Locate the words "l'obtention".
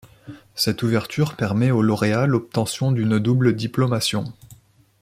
2.25-2.91